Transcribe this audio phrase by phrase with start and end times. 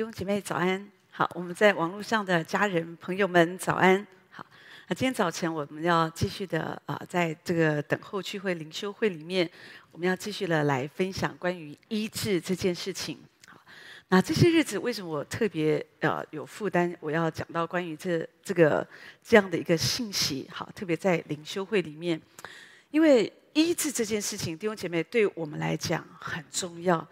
[0.00, 4.46] 弟兄姐妹早安，好，我们在网络上的家人朋友们早安，好。
[4.88, 9.46] 那今天早晨我们要继续的啊，在这个等候聚会灵修会里面，
[9.92, 13.18] 我们要继续的来分享关于医治这件事情。
[13.46, 13.60] 好，
[14.08, 16.96] 那这些日子为什么我特别呃有负担？
[17.00, 18.88] 我要讲到关于这这个
[19.22, 22.18] 这样的一个信息，好，特别在灵修会里面，
[22.90, 27.06] 因为医治这件事情，弟兄姐妹对我们来讲很重要。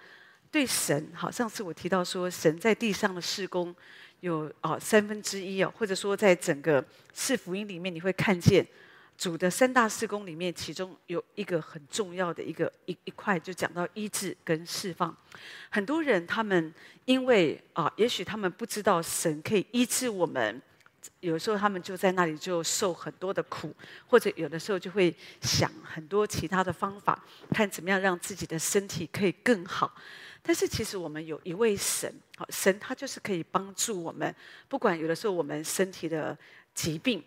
[0.51, 3.75] 对神，好，上次我提到说，神在地上的事工
[4.20, 8.66] 有哦三分之一哦，或者说在整个四福音里面，你会看见
[9.19, 15.15] 主的三大事工里面，其中有一个很重要的一个一一块，就讲到医治跟释放。
[15.69, 16.73] 很多人他们
[17.05, 20.62] 因为啊，也许他们不知道神可以医治我们，
[21.21, 23.74] 有时候他们就在那里就受很多的苦，
[24.07, 29.93] 或者有的时候就会想很多其他的方法，看怎么样让自己的身体可以更好。
[30.42, 34.35] 但是其实我们有一位神，好，神他就是可以帮助我们，
[34.68, 36.37] 不管有的时候我们身体的
[36.74, 37.23] 疾病，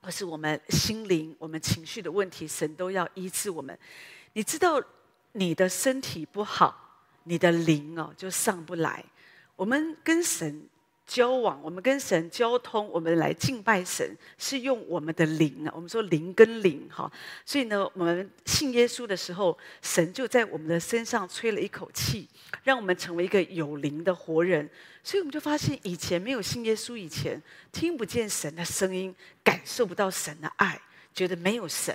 [0.00, 3.76] 或是我们心灵、我们情绪的问题，神都要医治我们。
[4.34, 4.82] 你知道，
[5.32, 9.04] 你的身体不好，你的灵哦就上不来。
[9.56, 10.68] 我们跟神。
[11.06, 15.72] 交往，我们跟神交通，我们来敬拜神，是用我们的灵啊。
[15.74, 17.10] 我们说灵跟灵哈，
[17.44, 22.28] 所以呢，我们信耶稣的时候，神就在我们的身上吹了一口气，
[22.62, 24.68] 让我们成为一个有灵的活人。
[25.02, 30.80] 所以我们就发现，以前没有信耶稣以前，听不见神的声音，感受不到神的爱，
[31.12, 31.94] 觉得没有神。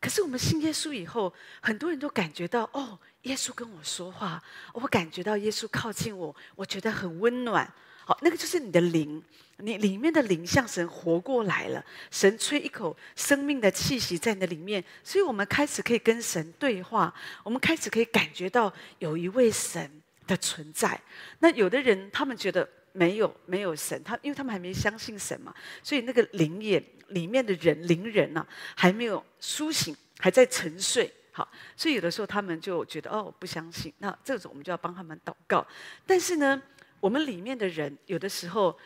[0.00, 7.70] 可是我们信耶稣以后，很多人都感觉到，哦，耶稣跟我说话，我感觉到耶稣靠近我，我觉得很温暖。
[8.08, 9.22] 好，那个就是你的灵，
[9.58, 19.90] 你里面的灵像神活过来了，神吹一口生命的气息在你的里面，所以我们开始可以跟神对话，我们开始可以感觉到有一位神
[20.26, 20.98] 的存在。
[21.40, 31.12] 那有的人他们觉得没有没有神，他因为他们还没相信神嘛，所以那个灵也里面的人灵人呢、啊、还没有苏醒，还在沉睡。
[31.30, 31.46] 好，
[31.76, 35.64] 所以有的时候他们就觉得哦，不相信，那这种我们就要帮他们祷告。
[36.06, 36.60] 但是呢，
[37.00, 38.76] 我们里面的人有的时候，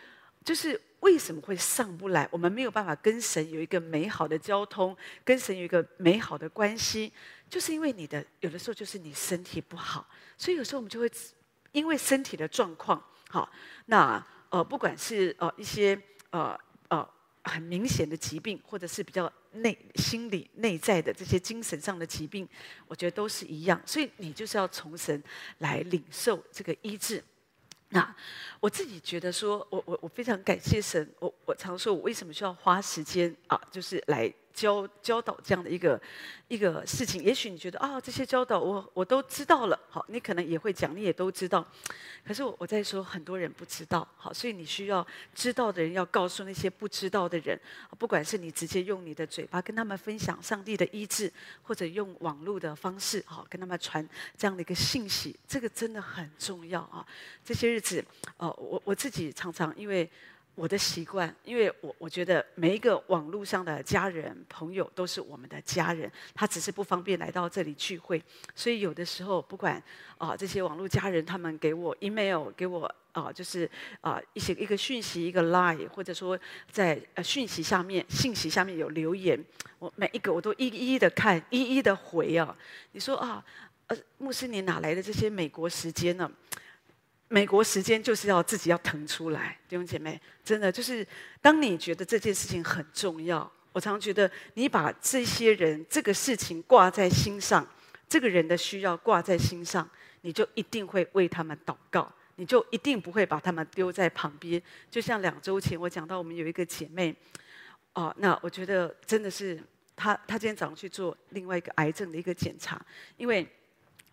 [0.44, 2.28] 就是为什么会上不来？
[2.30, 7.12] 我们没有办法跟神有一个美好的交通，跟神有一个美好的关系，
[7.48, 10.06] 就是因为你的有的时候就是你身体不好，
[10.36, 11.10] 所以有时候我们就会
[11.72, 13.50] 因为身体的状况，好，
[13.86, 16.00] 那呃不管是呃一些
[16.30, 16.58] 呃
[16.88, 17.08] 呃
[17.44, 22.48] 很明显的疾病，或者是比较内心理内在的这些精神上的疾病，
[22.86, 25.22] 我觉得都是一样，所以你就是要从神
[25.58, 27.22] 来领受这个医治。
[27.92, 28.16] 那
[28.60, 31.08] 我自己觉得说，我我我非常感谢神。
[31.20, 33.60] 我我常说，我为什么需要花时间啊？
[33.70, 34.32] 就是来。
[34.52, 36.00] 教教导这样的一个
[36.48, 41.66] 一个事情，也许你觉得啊，这些教导我我都知道了，好，你可能也会讲，你也都知道。
[42.24, 45.04] 可是我我在说，很多人不知道，好，所以你需要
[45.34, 47.58] 知道的人要告诉那些不知道的人，
[47.98, 57.04] 不管是你直接用你的嘴巴跟他们分享上帝的医治，或者用网络的方式，好，跟他们传这样的一个信息，这个真的很重要啊。
[57.44, 58.04] 这些日子，
[58.36, 60.08] 哦，我我自己常常因为。
[60.54, 68.22] 我的习惯，因为我我觉得每一个网络上的家人朋友都是我们的家人，他只是不方便来到这里聚会，
[68.54, 69.82] 所以有的时候不管
[70.18, 73.68] 啊这些网络家人他们给我 email 给我啊就是
[74.02, 76.38] 啊一些一个讯息一个 line 或者说
[76.70, 79.42] 在呃讯息下面信息下面有留言，
[79.78, 82.54] 我每一个我都一一的看一一的回啊。
[82.92, 83.42] 你说啊
[83.86, 86.30] 呃牧师你哪来的这些美国时间呢？
[87.32, 91.06] 美国时间就是要自己要腾出来，弟兄姐妹，真的就是
[91.40, 97.66] 当你觉得这件事情很重要，我常觉得你把这些人这个事情挂在心上，
[98.06, 99.88] 这个人的需要挂在心上，
[100.20, 104.62] 你就一定会为他们祷告，你就一定不会把他们丢在旁边。
[104.90, 107.16] 就像两周前我讲到，我们有一个姐妹，
[107.94, 109.58] 哦，那我觉得真的是
[109.96, 112.78] 她，她今天早上去做另外一个癌症的一个检查，
[113.16, 113.48] 因为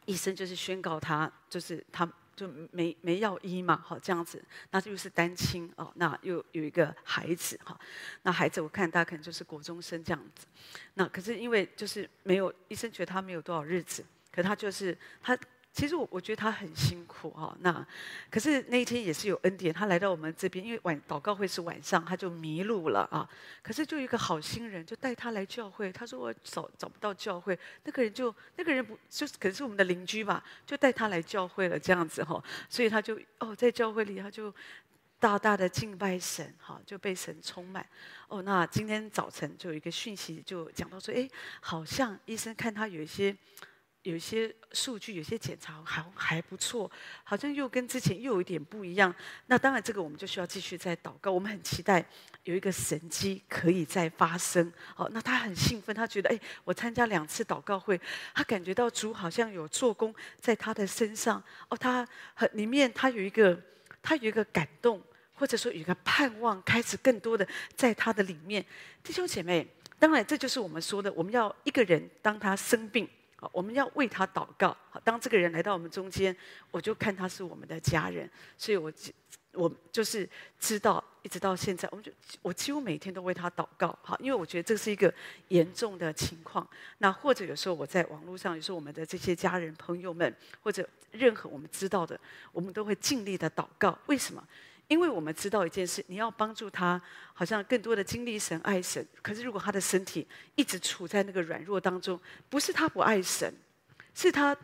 [0.06, 2.10] 医生就是宣告她就是她。
[2.40, 4.42] 就没没要医嘛，好这样子，
[4.72, 7.78] 那就是单亲哦，那又有一个孩子哈，
[8.24, 10.48] 那孩子我看他可能就是国中生这样子，
[10.94, 15.38] 那可是因为就是没有医生觉得他没有多少日子，可他就是他。
[15.72, 17.86] 其实我我觉得他很辛苦哈，那
[18.30, 23.30] 可是那一天也是有恩典，他来到我们这边，因为晚祷告会是晚上，他就迷路了啊。
[23.62, 32.44] 可是就一个好心人就带他来教会，他说我找找不到教会，那个人就那个人不就是可能是我们的邻居吧，就带他来教会了这样子哈。
[32.68, 34.54] 所以他就哦在教会里他就
[35.20, 37.86] 大大的敬拜神哈，就被神充满。
[38.28, 41.30] 哦，那今天早晨就有一个讯息就讲到说，哎，
[41.62, 43.34] 好像医生看他有一些。
[44.04, 46.90] 有一些数据，有些检查还还不错，
[47.24, 49.14] 好像又跟之前又有一点不一样。
[49.48, 51.32] 那当然，这个我们就需要继续再祷告。
[51.32, 52.04] 我们很期待
[52.46, 54.72] 有一个神迹可以再发生。
[54.96, 58.00] 哦，那他很兴奋，他觉得，哎，我参加两次祷告会，
[58.34, 61.44] 他感觉到主好像有做工在他的身上。
[61.68, 63.62] 哦，他很里面，他有一个，
[64.02, 65.02] 他有一个感动，
[65.34, 67.46] 或者说有一个盼望，开始更多的
[67.76, 68.66] 在他的里面。
[69.04, 69.68] 弟兄姐妹，
[70.00, 73.08] 当然这就是我们说的，我们要一个人当他生病。
[73.40, 74.76] 好，我们要为他祷告。
[74.90, 76.36] 好，当这个人来到我们中间，
[76.72, 78.92] 我就看他是我们的家人，所以我
[79.54, 83.98] 我就是知道，一直到现在，我们就我几乎每天都为他祷告。
[84.04, 85.14] 好，因为我觉得这是一个
[85.48, 86.68] 严重的情况。
[86.98, 92.20] 那或者有时候我在网络上，有时候我们的这些家人朋友们，或者任何我们知道的，
[92.52, 93.98] 我们都会尽力的祷告。
[94.08, 94.46] 为什么？
[94.90, 97.00] 因为我们知道一件事，你要帮助他，
[97.32, 99.08] 好像更多的经历神、爱神。
[99.22, 102.20] 可是如果他的身体一直处在那个软弱当中，
[102.50, 103.54] 不是他不爱神，
[104.16, 104.58] 是他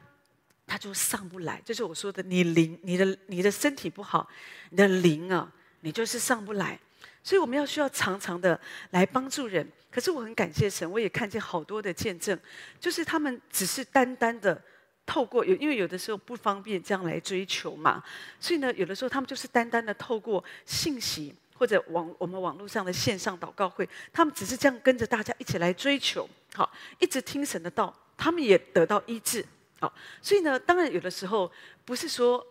[0.65, 1.61] 他就上不来。
[1.63, 4.27] 就是我说的，你灵、你的、你的身体不好，
[4.71, 6.79] 你的灵啊，你就是上不来。
[7.23, 9.71] 所以我们要需要常常的来帮助人。
[9.91, 12.37] 可是我很感谢神，我也看见好多的见证，
[12.79, 14.59] 就是他们只是单单的。
[15.05, 18.03] 透过有，因为有的时候不方便这样来追求嘛，
[18.39, 29.45] 所以呢，有的时候他们就是单单的透过信息或者网我们网络上的线上祷告会，他们只是这样跟着大家一起来追求，好，一直听神的道，他们也得到医治，
[29.79, 31.51] 好，所以呢，当然有的时候
[31.85, 32.45] 不是说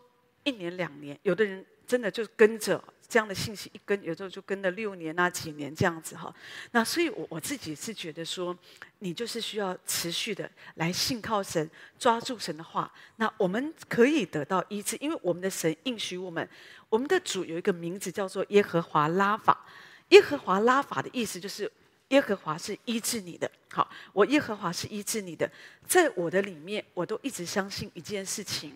[0.45, 2.83] 一年两年，有的人真的就跟着。
[3.07, 6.35] 这样的信息一跟，有时候就跟了六年啊、几年这样子哈。
[6.73, 8.57] 那所以，我我自己是觉得说，
[9.01, 12.91] 你就是需要持续的来信靠神，抓住神的话。
[13.17, 16.49] 那我们可以得到医治，因为我们的神应许我们，
[16.89, 19.65] 我们的主有一个名字叫做耶和华拉法。
[20.09, 21.71] 耶和华拉法的意思就是，
[22.09, 23.49] 耶和华是医治你的。
[23.71, 25.49] 好，我耶和华是医治你的，
[25.87, 28.73] 在我的里面，我都一直相信一件事情，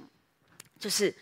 [0.78, 1.12] 就是。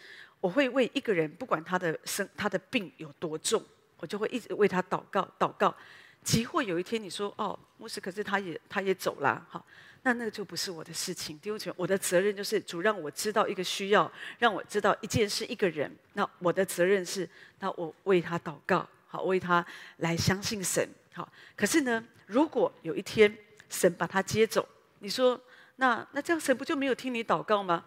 [0.46, 3.60] 我会为一个人，不管他的生他的病有多重，
[3.96, 5.74] 我就会一直为他祷告祷告。
[6.22, 9.66] 即或有一天你说：“哦，牧师，可是他也他也走了。”好，
[10.04, 11.36] 那那个就不是我的事情。
[11.40, 14.08] 弟兄姐妹，我的责任就是主让我知道一个需要，
[14.38, 15.92] 让我知道一件事、一个人。
[16.12, 17.28] 那我的责任是，
[17.58, 19.66] 那我为他祷告，好，为他
[19.96, 20.88] 来相信神。
[21.12, 23.36] 好，可是呢，如果有一天
[23.68, 24.64] 神把他接走，
[25.00, 25.40] 你说
[25.74, 27.84] 那那这样神不就没有听你祷告吗？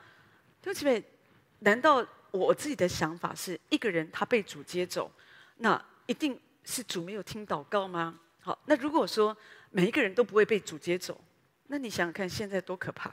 [0.61, 1.01] 弟兄姐妹，
[1.59, 2.05] 难道？
[2.31, 5.11] 我自己的想法是，一个人他被主接走，
[5.57, 8.19] 那一定是主没有听祷告吗？
[8.41, 9.35] 好，那如果说
[9.71, 11.19] 每一个人都不会被主接走，
[11.67, 13.11] 那你想想看，现在多可怕！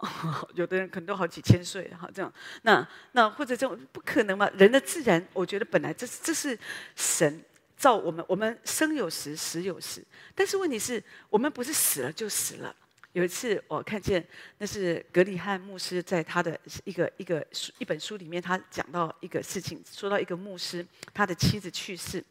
[0.54, 4.48] 有的人可能都好几千岁，哈，这样，那那或者这种不可能嘛？
[4.50, 6.56] 人的自然，我觉得本来这是这是
[6.94, 7.42] 神
[7.76, 10.04] 造我们，我们生有时，死有时，
[10.34, 12.74] 但是问题是我们不是死了就死了。
[13.18, 14.24] 有一次，我看见
[14.58, 22.24] 那是格里翰牧师在他的一个一个书一本书里面，他讲到一个事情，说到一个牧师，他的妻子去世，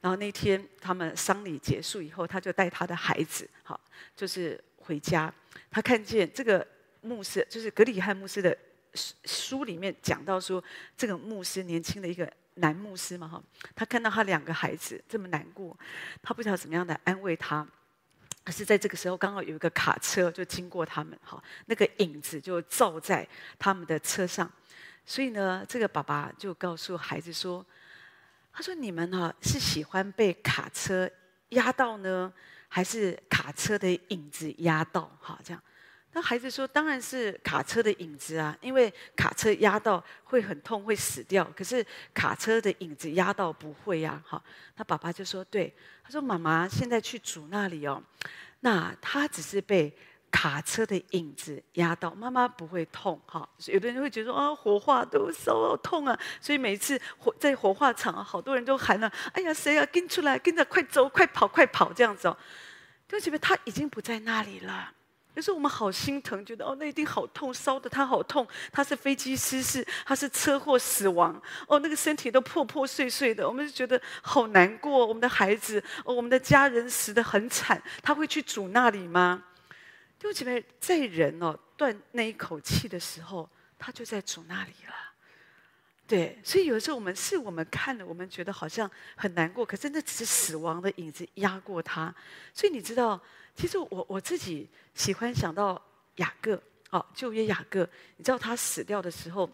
[0.00, 3.80] 然后那天他们丧礼结束以后，他就带他的孩子，好，
[4.14, 5.34] 就是回家。
[5.68, 6.64] 他看见这个
[7.00, 8.56] 牧师，就是格里翰牧师的
[8.94, 10.62] 书书里面讲到说，
[10.96, 13.42] 这个牧师年轻的一个男牧师嘛，哈，
[13.74, 15.76] 他看到他两个孩子这么难过，
[16.22, 17.66] 他不知道怎么样的安慰他。
[18.42, 23.26] 可是在这个时候，刚好有一个卡车就经过他们，哈，那个影子就照在
[23.58, 24.50] 他们的车上，
[25.04, 27.64] 所以呢，这个爸爸就告诉孩子说
[28.52, 31.08] ：“他说你们哈是喜欢被卡车
[31.50, 32.32] 压到呢，
[32.68, 35.10] 还是卡车的影子压到？
[35.20, 35.62] 哈，这样。”
[36.12, 41.44] 那孩子说：“当然是卡车的影子啊，因为卡车压到会很痛，会死掉。
[41.56, 44.42] 可是卡车的影子压到不会呀。”哈，
[44.76, 48.02] 他爸爸就说：“对。”他说：“妈妈现在去主那里哦，
[48.58, 49.96] 那他只是被
[50.32, 53.20] 卡车的影子压到，妈妈不会痛。
[53.26, 62.36] 哈，有的人会觉得说啊，火化都烧好痛啊，所以每次火在火化场，好多人都喊了：‘哎呀，谁啊，跟出来，跟着快走，快跑，快跑！’这样子哦，
[63.06, 64.94] 对不起，他已经不在那里了。”
[65.34, 68.46] 有时候我们好心疼，觉得哦，那一定好痛，烧得他好痛。
[68.72, 75.06] 他是飞机失事，他是车祸死亡，哦，那个身体都破破碎碎的，我们就觉得好难过。
[75.06, 79.44] 我们的孩子，哦，我们的家人死得很惨，他会去主那里吗？
[80.18, 84.94] 弟兄姐妹，在人哦断那一口气的时候，他就在主那里了。
[86.08, 92.12] 对，所以有时候我们是我们看了，我们觉得好像很难过，可是那只是死亡的影子压过他。
[92.52, 93.18] 所以你知道。
[93.60, 95.78] 其实我我自己喜欢想到
[96.16, 97.86] 雅各，哦，旧约雅各，
[98.16, 99.50] 你知道他死掉的时候，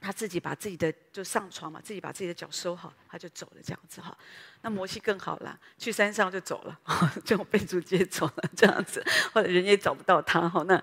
[0.00, 4.16] 他自己把自己的就上床嘛，自己把自己的脚收好，他就走了这样子哈。
[4.60, 6.80] 那摩西更好了，去山上就走了，
[7.26, 10.62] 就被主接走了这样子，或者人也找不到他哈。
[10.62, 10.80] 那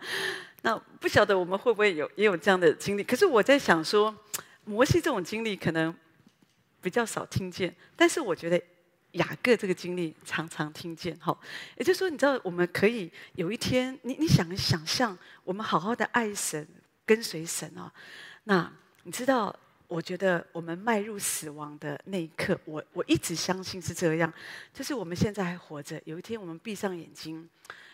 [0.64, 3.06] 那不晓得我们会不会有也有这样的经历？
[3.06, 4.14] 可是我在想说，
[4.66, 5.96] 摩西这种经历可能
[6.82, 8.62] 比较少听见，但是我觉得
[9.14, 11.18] 雅各这个经历常常听见。
[11.18, 11.38] 哈，
[11.78, 16.68] 也就是说，你知道，我们可以有一天，你你想想象，我们好好的爱神，
[17.06, 17.92] 跟随神啊。
[18.44, 18.72] 那
[19.04, 19.56] 你知道，
[19.88, 24.34] 我觉得我们迈入死亡的那一刻，我我一直相信是这样，
[24.74, 27.50] 就是我们现在还活着，有一天我们闭上眼睛。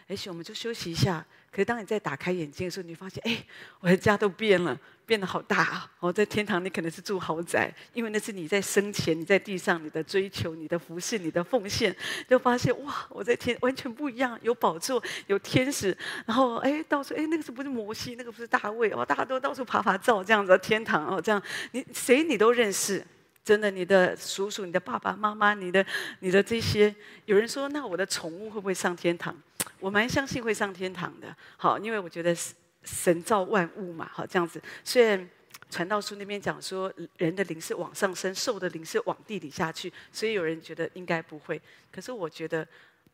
[0.08, 1.26] 也许我们就休息一下。
[1.52, 3.46] 可是当你在打开眼睛的时候，你发现，哎，
[3.80, 5.92] 我的家都变了，变得好大啊！
[6.02, 11.96] 我在天堂，你可能是住豪宅，因为那是你在生前，你在地上，你的追求、你的服侍、你的奉献，
[12.28, 18.16] 就发现哇，我在天完全不一样，有宝座，有天使，然后哎，到处哎，那个是不是摩西？
[18.16, 18.92] 那个不是大卫？
[18.92, 23.02] 哦，大家都到处爬爬照，这样子，天堂哦，这样，你谁你都认识。
[23.46, 25.86] 真的，你的叔叔、你的爸爸妈妈、你的、
[26.22, 26.94] 你的这些，
[27.26, 29.40] 有人说，那我的宠物会不会上天堂？
[29.80, 31.28] 我蛮相信会上天堂的。
[31.56, 32.36] 好，因为我觉得
[32.84, 34.60] 神造万物嘛，好这样子。
[34.84, 35.30] 虽然
[35.70, 41.62] 传道书那边讲说，人的灵是往上升，兽的灵是往地底下去，所以有人觉得应该不会。
[41.92, 42.68] 可是我觉得，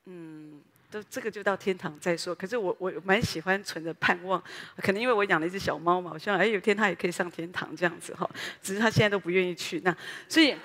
[0.05, 0.61] 嗯。
[0.91, 2.35] 都这个就到天堂再说。
[2.35, 4.43] 可是我我蛮喜欢存着盼望，
[4.77, 8.29] 可能因为我养了一只小猫嘛，我希望哎有天它也可以上天堂这样子哈。
[8.61, 9.79] 只是它现在都不愿意去。
[9.85, 9.95] 那
[10.27, 10.55] 所以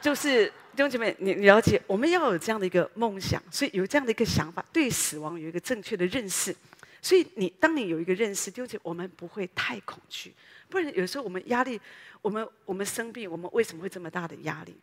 [0.00, 6.54] 就是弟兄姐妹，你了解我们要有这样的一个梦想，所以有这样的一个想法，对死亡有一个正确的认识。
[7.00, 10.34] 所以你当你有一个认识，弟兄姐妹，我们不会太恐惧。
[10.70, 11.80] 不然有时候我们压力，
[12.22, 14.74] 我们我们生病，我们为什么会这么大的压力？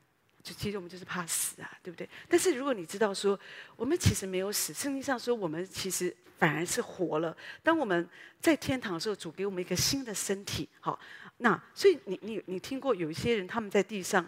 [0.43, 2.09] 就其实我们就是怕死啊，对不对？
[2.27, 3.39] 但是如果你知道说，
[3.75, 7.35] 我们其实没有死，圣经上说我们其实反而是活了。
[7.61, 10.67] 当我们在天堂的时候，主给我们一个新的身体。
[10.79, 10.99] 好，
[11.37, 14.27] 那所以你你你听过有一些人他们在地上，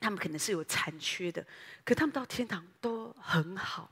[0.00, 1.46] 他们可能是有残缺的，
[1.84, 3.90] 可他们到天堂都很好，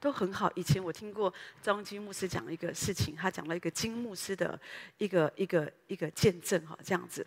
[0.00, 0.50] 都很好。
[0.56, 1.32] 以前我听过
[1.62, 4.60] 赵文基牧师讲一个事情，他讲了一个金牧师的
[4.98, 7.26] 一个一个一个见证哈，这样子。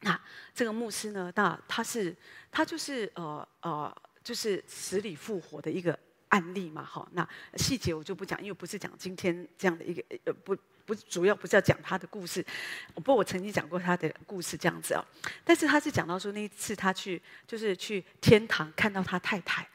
[0.00, 0.18] 那
[0.54, 1.32] 这个牧师呢？
[1.36, 2.14] 那他是
[2.50, 7.06] 他就是呃呃，就是死里复活的一个案例嘛，哈。
[7.12, 12.44] 那细节我就不讲，因为不是讲今天这样的一个呃不不主要不是要讲他的故事。
[12.94, 15.04] 不过我曾经讲过他的故事这样子啊。
[15.44, 19.68] 但是他是讲到说那一次他去就是去天堂看到他太太。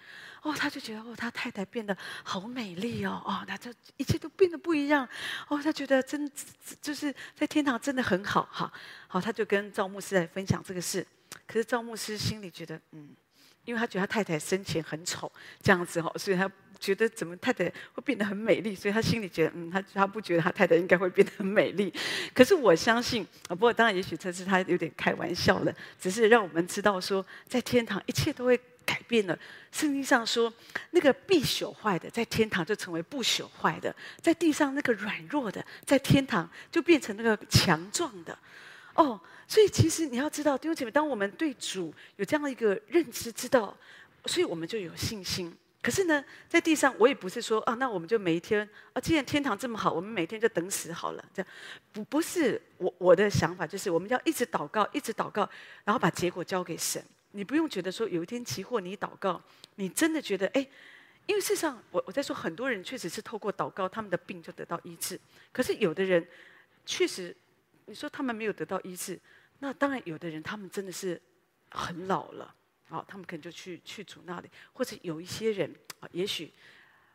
[0.46, 5.04] 哦，他就觉得哦，他太太变得好美丽哦，哦，那这一切都变得不一样，
[5.48, 6.32] 哦，他觉得真
[6.80, 8.72] 就是在天堂真的很好哈，
[9.08, 11.04] 好，他就跟赵牧师来分享这个事，
[11.48, 13.10] 可是赵牧师心里觉得嗯，
[13.64, 15.32] 因为他觉得他太太生前很丑
[15.64, 16.48] 这样子哈，所以他
[16.80, 21.92] 觉得怎么太太会变得很美丽，所以他心里觉得嗯，他他不觉得他太太应该会变得很美丽，
[22.36, 28.62] 可是我相信啊，不过当然也许这是他有点开玩笑的，只是让我们知道说在天堂一切都会。
[28.86, 29.38] 改变了，
[29.72, 30.54] 圣经上说，
[30.92, 38.38] 那个必朽坏的，在天堂就成为不朽坏的；在地上那个软弱的，在天堂就变成那个强壮的。
[38.94, 43.76] 哦，所以其实你要知道，弟兄姐妹，当我们对主有这样的一个认知，知道，
[44.26, 45.54] 所以我们就有信心。
[45.82, 51.24] 可是呢，在地上，我也不是说啊，那我们就每一天啊，既然天堂这么好，我们每天就等死好了。
[51.34, 51.52] 这样
[51.92, 55.48] 不不是我我的想法，就是我们要一直祷告，一直祷告，
[55.84, 57.04] 然后把结果交给神。
[57.36, 59.42] 你不用觉得说有一天期货你祷告，
[59.76, 60.66] 你真的觉得哎，
[61.26, 65.20] 因为事实上我我在说很多人确实是透过祷告，他们的病就得到医治。
[65.52, 66.26] 可是有的人
[66.86, 67.36] 确实，
[67.88, 69.20] 你说他们没有得到医治，
[69.60, 71.22] 那当然有的人他们真的是
[71.72, 72.56] 很老了，
[72.88, 76.50] 好，他们可能就去去主那里，或者有一些人啊，也许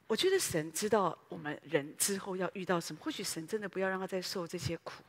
[0.07, 5.03] 我觉得神知道我们人之后要遇到什么，或许神真的不要让他再受这些苦。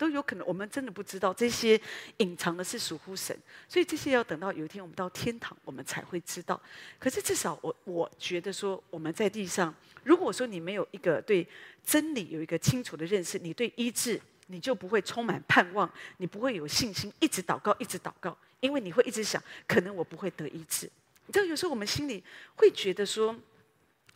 [0.00, 1.78] 都有可能，我们真的不知道这些
[2.16, 3.38] 隐藏的是属乎神，
[3.68, 6.58] 所以这些要等到有一天我们到天堂，我们才会知道。
[6.98, 11.46] 可是至少我我觉得说，我们在地上，如果说你没有一个对
[11.84, 20.90] 真理有一个清楚的认识，你对医治你就不会充满盼望，你不会有信心，一直祷告，一直祷告，因为你会一直想，可能我不会得医治。
[21.26, 23.36] 你知道，有时候我们心里会觉得说，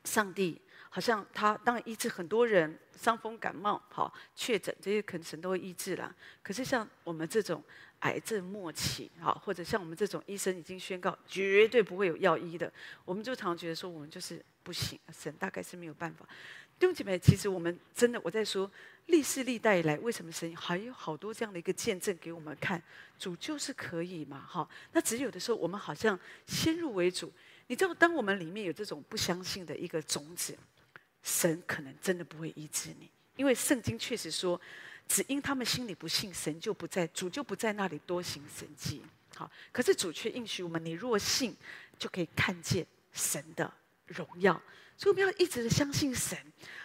[0.05, 0.59] 上帝。
[0.95, 6.15] 好像他当然医治很多人伤风感冒，好确诊这些可能神都会医治啦。
[6.41, 7.61] 可是像我们这种
[7.99, 12.73] 癌症末期，好或者像我们这种医生已经宣告绝对不会有药医的，
[13.05, 16.25] 我们就常常觉得说我们就是不行，神大概是没有办法。
[16.79, 18.71] 弟兄姐妹，其实我们真的我在说
[19.07, 22.81] 历世历代以来，为什么神还有好多这样的一个见证给我们看？
[23.19, 24.69] 主就是可以嘛，哈。
[24.93, 27.33] 那只有的时候我们好像先入为主，
[27.67, 30.57] 你知道，当我们里面有这种不相信的一个种子。
[31.25, 34.61] 神可能真的不会医治你，因为圣经确实说，
[35.09, 39.02] 只因他们心里不信，神就不在，主就不在那里多行神迹。
[39.35, 41.57] 好，可是主却应许我们：你若信，
[41.99, 43.73] 就可以看见神的
[44.07, 44.62] 荣耀。
[44.97, 46.38] 所以我们要一直的相信神。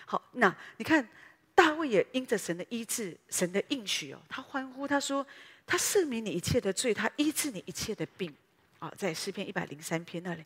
[0.05, 1.07] 好，那你看，
[1.53, 5.23] 大卫也因着神的医治、神的应许哦，他欢呼，他说
[5.67, 8.33] ：“他赦免你一切的罪，他医治你一切的病。”
[8.79, 10.45] 啊，在诗篇一百零三篇那里，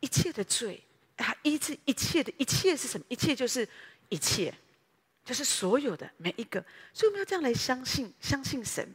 [0.00, 0.82] 一切的罪，
[1.18, 3.04] 他医治一切的一切是什么？
[3.08, 3.68] 一切就是
[4.08, 4.54] 一切，
[5.24, 6.64] 就是所有的每一个。
[6.94, 8.88] 所以我们要这样来相信，相信神。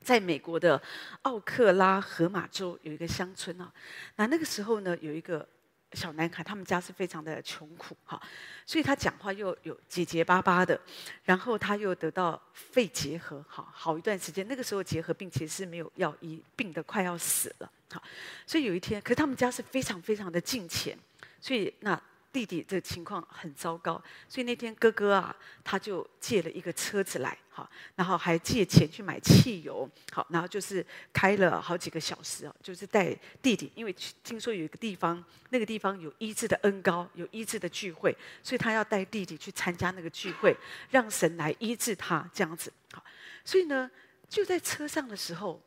[0.00, 0.80] 在美国的
[1.22, 3.70] 奥克拉荷马州有一个乡村啊，
[4.16, 5.46] 那那个时候呢，有一个
[5.92, 8.18] 小男孩，他们家是非常的穷苦哈，
[8.64, 10.80] 所以他讲话又有结结巴巴的，
[11.24, 14.46] 然后他又得到肺结核，好好一段时间。
[14.48, 18.02] 那个时候结核病其实是没有药医，病得快要死了，哈，
[18.46, 20.96] 所以有一天，可是他们家是非常非常的近钱，
[21.40, 22.00] 所以那。
[22.30, 33.92] 弟弟的情况很糟糕，所以那天哥哥啊，他就借了一个车子来，好，然后还借钱去买汽油，好，然后就是开了好几个小时啊，就是带弟弟，因为
[34.22, 40.54] 听说有一个地方，那个地方有医治的恩膏，有医治的聚会，所以他要带弟弟去参加那个聚会，
[40.90, 43.02] 让神来医治他这样子，好，
[43.42, 43.90] 所以呢，
[44.28, 45.60] 就在车上的时候，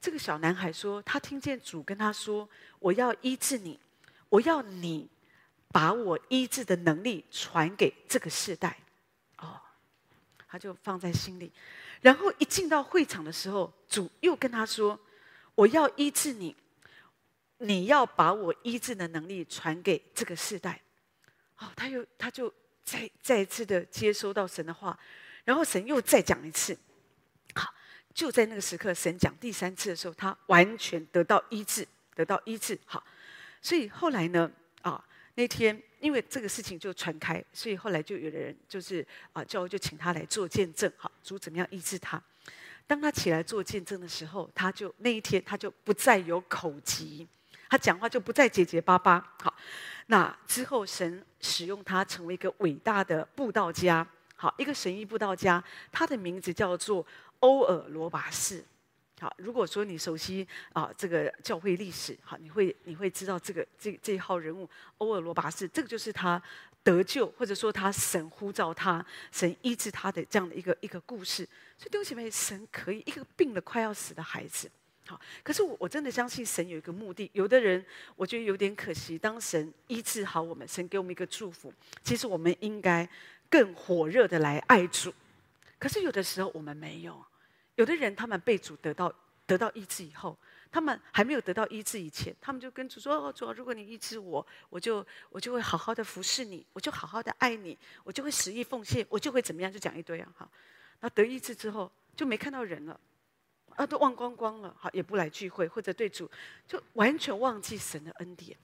[0.00, 3.78] 这个小男孩说，他听见主跟他说：“我要医治你，
[4.28, 5.10] 我要你。”
[5.74, 8.78] 把我医治的能力传给这个世代，
[9.38, 9.60] 哦，
[10.46, 11.50] 他就放在心里。
[12.00, 14.96] 然后一进到会场的时候，主又跟他说
[15.56, 16.54] ：“我要医治你，
[17.58, 20.80] 你要把我医治的能力传给这个世代。”
[21.58, 22.54] 哦，他又他就
[22.84, 24.96] 再再一次的接收到神的话，
[25.42, 26.78] 然后神又再讲一次。
[27.56, 27.74] 好，
[28.14, 32.78] 就在那个时刻，神讲第三次的时候，他完全得到医治，得到医治。
[32.86, 33.02] 好，
[33.60, 34.62] 所以后来呢，啊。
[35.36, 42.22] 那天，因为这个事情就传开，所以后来就有人就是啊，教会就请他来做见证，好，主怎么样医治他？
[42.86, 47.26] 当他起来做见证的时候，他就那一天他就不再有口疾，
[47.68, 49.34] 他讲话就不再结结巴巴。
[49.42, 49.52] 好，
[50.06, 57.04] 那之后神使用他成为一个伟大的布道家，好，一个神医布道家，他的名字叫做
[57.40, 58.62] 欧尔罗拔士。
[59.24, 66.42] 好，如果说你熟悉啊这个教会历史，好，你会你会知道这个这这一号人物欧尔罗拔士，这个就是他
[66.82, 71.42] 得救，或者说他神呼召他，神医治他的这样的一个一个故事。
[71.78, 74.70] 所以弟兄姐妹，神可以一个病了快要死的孩子，
[75.06, 77.30] 好，可是我我真的相信神有一个目的。
[77.32, 77.82] 有的人
[78.16, 81.72] 我觉得有点可惜，当神医治好我们，神给我们一个祝福，
[82.02, 83.08] 其实我们应该
[83.48, 85.10] 更火热的来爱主。
[85.78, 87.24] 可是有的时候我们没有。
[87.76, 89.12] 有的人，他们被主得到
[89.46, 90.36] 得到医治以后，
[90.70, 100.50] 他们还没有得到医治以前，他们就跟主说：“哦，主，如果你医治我，我就我就会好好的服侍你，我就好好的爱你，我就会十一奉献，我就会怎么样？”就讲一堆啊，好。
[101.00, 102.98] 那得医治之后，就没看到人了，
[103.76, 106.30] 啊，都忘光光了，好，也不来聚会，或者对主
[106.66, 108.56] 就完全忘记神的恩典，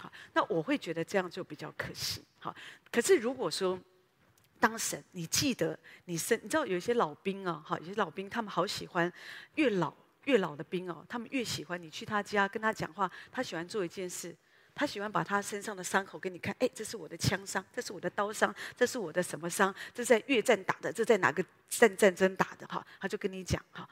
[0.00, 0.12] 好。
[0.32, 2.54] 那我会觉得这样就比较可惜，好。
[2.92, 3.78] 可是如果说，
[4.60, 9.12] 当神，你记得你生，你知道有一些老兵啊，哈，有些老兵他们好喜欢，
[9.54, 9.94] 越老
[10.28, 14.36] 越老的兵哦，他们越喜欢你去他家跟他讲话，他喜欢做一件事，
[14.74, 23.88] 他喜欢把他身上的伤口给你看，哎，这是我的枪伤，这是我的刀伤，这是我的什么伤，这是在越战打的，这在哪个战战争打的哈，他就跟你讲哈。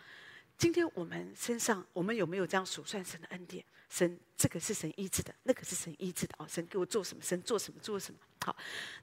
[0.59, 3.64] 今天我们身上，我们有没有这样数算神的恩典？
[3.88, 6.46] 神这个是神医治的，那个是神医治的哦。
[6.49, 7.22] 神给我做什么？
[7.22, 7.79] 神做什么？
[7.81, 8.20] 做什么？
[8.44, 8.55] 好，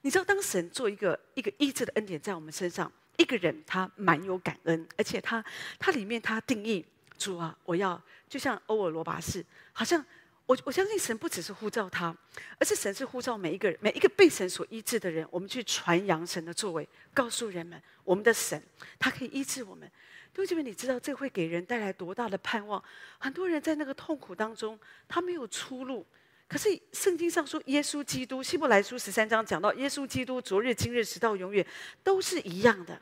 [0.01, 5.43] 你知道，当神做一个一个医治的恩典在我们身上，一个人他满有感恩，而且他
[5.79, 6.85] 他里面他定义
[7.17, 10.03] 主啊，我要就像欧尔罗拔士，好像
[10.45, 12.15] 我我相信神不只是呼召他，
[12.59, 18.61] 而是神是呼召每一个人，每一个被神所医治的人，我们去传扬神的作为，告诉人们我们的神
[18.99, 19.89] 他可以医治我们。
[20.33, 22.83] 弟兄姐妹，你知道这会给人带来多大的盼望？
[23.19, 26.05] 很多人在那个痛苦当中，他没有出路。
[26.47, 31.65] 可是圣经上说，耶稣基督，希伯来书十三章讲到，耶稣基督昨日、今日、直到永远，
[32.03, 32.99] 都是一样的。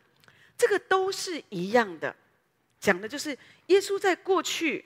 [0.58, 2.16] 这个都是一样的，
[2.82, 3.30] 讲的就是
[3.68, 4.84] 耶稣在过去，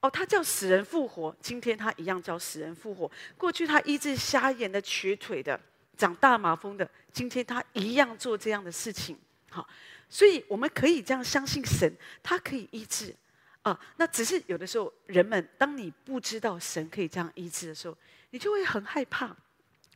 [0.00, 3.10] 哦，他叫死人复活，今天他一样叫死人复活。
[3.36, 5.58] 过去他医治瞎眼的、瘸腿的、
[5.96, 9.18] 长大麻风的，今天他一样做这样的事情。
[9.50, 9.68] 好。
[10.10, 13.14] 所以我们可以这样相信神，他可以医治
[13.60, 13.78] 啊。
[13.98, 17.94] 那只是有的时候，人们当你不知道神可以这样医治的时候，
[18.30, 19.36] 你就会很害怕。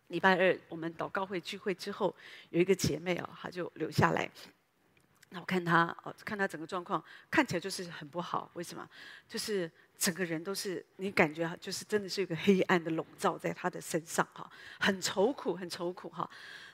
[0.09, 2.15] 礼拜二我们祷告会聚会之后，
[2.51, 4.31] 有一个姐妹哦，她就留下来。
[5.33, 8.51] 那我看他哦，看他整个状况，看起来就是很不好。
[8.55, 8.89] 为什么？
[9.27, 16.29] 就是整个人都是你感觉就是真的是一个黑暗的笼罩在他的身上哈，很愁苦，很愁苦哈。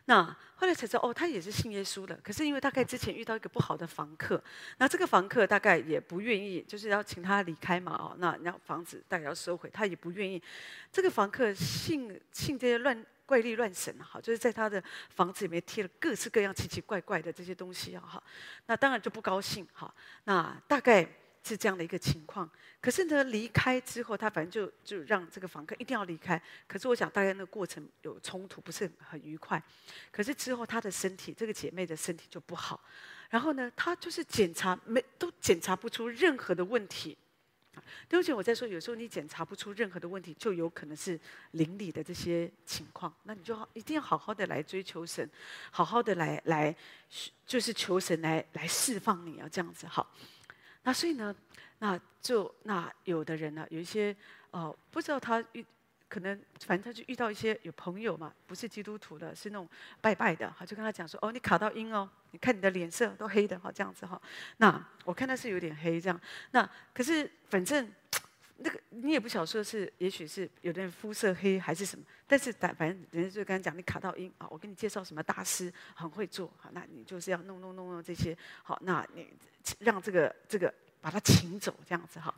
[0.06, 0.24] 那
[0.56, 2.18] 后来才知道，哦，他也是信耶稣的。
[2.24, 4.42] 可是因为大概之前遇到一个不好的房客，
[4.78, 7.92] 那这个房客大概也不愿意，就是要请他离开嘛。
[7.92, 10.42] 哦，那然后房子大概要收回，他也不愿意。
[10.90, 18.22] 这个房客信信这些乱怪力乱神哈，就是在他的房子里面贴了各式各样奇奇怪怪的这些东西啊哈，
[18.64, 21.06] 那当然就不高兴哈，那大概
[21.44, 22.50] 是这样的一个情况。
[22.80, 26.40] 可是呢，离开之后，他反正就就让这个房客一定要离开。
[26.66, 29.62] 可是我想大概那个过程有冲突，不是很愉快。
[30.10, 32.80] 可是之后他的身体，这个姐妹的身体就不好。
[33.28, 37.18] 然后呢，他就是检查没都检查不出任何的问题。
[38.08, 41.18] 对不起，我在说，有时候你检查不出任何的问题，就有可能是
[41.52, 43.12] 邻里的这些情况。
[43.24, 45.28] 那你就好一定要好好的来追求神，
[45.70, 46.74] 好好的来来，
[47.46, 50.10] 就是求神来来释放你啊，这样子好。
[50.82, 51.34] 那所以呢，
[51.78, 54.14] 那就那有的人呢，有一些
[54.50, 55.64] 哦，不知道他遇
[56.08, 59.68] 可能，反正他就遇到一些有朋友嘛，不是基督徒的，是那种
[60.00, 64.20] 拜拜的，哈，就跟他讲说，哦，你卡到阴哦，你看你的脸色都黑的，哈，这样子哈。
[64.56, 66.20] 那我看他是有点黑这样，
[66.52, 67.90] 那可是反正
[68.56, 79.28] 那个你也不晓得说是，也许是有点肤色黑还是什么，但是但反正人家就跟他讲，你卡到阴啊，我给你介绍什么大师很会做，好，那你就是要弄弄弄弄这些，好，那你。
[79.80, 82.34] 让这个这个把他请走，这样子哈。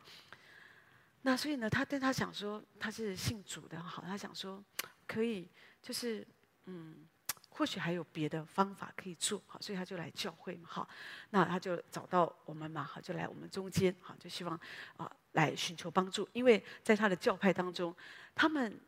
[1.22, 4.62] 那所以呢，他但他想说他是信主的，好，他想说
[5.06, 5.46] 可以，
[5.82, 6.26] 就是
[6.64, 7.06] 嗯，
[7.50, 10.88] 或许还有别的方法可以做，好，所以他就来教会嘛，好，
[11.30, 14.58] 那他就找到我们嘛，好，就来我们中间，好，就希望
[14.96, 17.94] 啊来寻求帮助，因为在他的教派当中，
[18.34, 18.80] 他们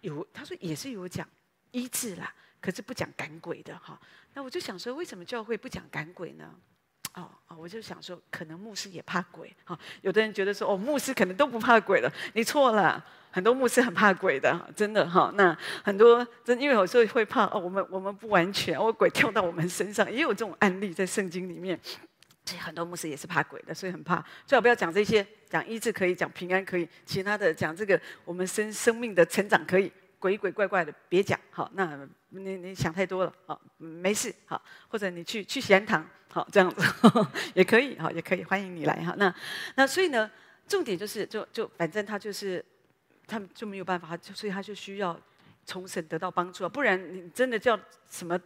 [0.00, 1.28] 有他说也是有讲
[1.70, 4.00] 医治啦，可是不讲赶鬼的哈。
[4.32, 6.58] 那我就想说，为什么教会不讲赶鬼呢？
[7.14, 9.78] 哦哦，我就想说，可能牧师也怕鬼哈。
[10.02, 12.12] 有的人觉得说，哦，牧师可能都不怕鬼了。
[12.34, 15.32] 你错了，很多牧师很怕鬼的，真的哈。
[15.34, 21.78] 那很多真因为有时候会怕哦，我们我们不完全，哦，鬼跳到我们身上，也有这种案例在圣经里面。
[22.44, 24.22] 所以很多牧师也是怕鬼的，所以很怕。
[24.46, 29.90] 最好不要讲这些，讲医治可以，讲平安可以，其他的讲这个我们生生命的成长可以。
[30.24, 31.70] 鬼鬼怪怪的，别讲好。
[31.74, 34.58] 那你你想太多了，好，没事好。
[34.88, 36.82] 或者你去去闲堂，好，这样子
[37.52, 39.14] 也可以，好，也可以欢迎你来哈。
[39.18, 39.34] 那
[39.74, 40.30] 那所以呢，
[40.66, 42.64] 重点就是就就反正他就是
[43.26, 45.14] 他们就没有办法，就所以他就需要
[45.64, 46.68] 从神得到帮助啊。
[46.68, 48.38] 不然你真的叫什么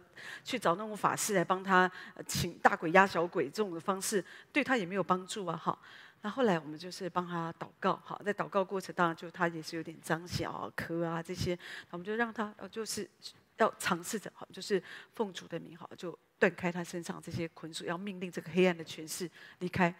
[0.43, 1.91] 去找那种法师来帮他
[2.25, 5.55] 请大鬼压小鬼这种的方式，对他也没有帮助啊。
[5.55, 5.77] 哈。
[6.21, 11.57] 那后来我们就是帮他祷告，好，在祷告过程当中，就他也是有点张小咳啊这些，
[11.91, 13.09] 我们就让他呃就是
[13.55, 14.83] 要尝试着，好，就是
[15.15, 19.95] 奉主的名，好，就断开他身上这些捆束，要命令这个黑暗的权势离开。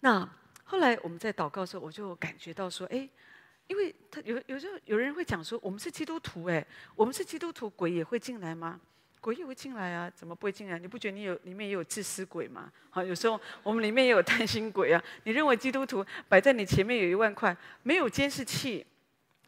[0.00, 0.28] 那
[0.64, 3.08] 后来我们在祷告的时候，我就感觉到说，哎，
[3.66, 8.80] 因为他有有时候有人会讲说，我们是基督徒，哎，我们是基督徒，鬼也会进来吗？
[9.20, 10.10] 鬼也会进来啊？
[10.14, 10.78] 怎么不会进来？
[10.78, 12.70] 你不觉得你有里面也有自私鬼吗？
[12.90, 15.02] 好，有时候我们里面也有贪心鬼啊。
[15.22, 18.84] 你认为基督徒摆在你前面有一万块，没有监视器，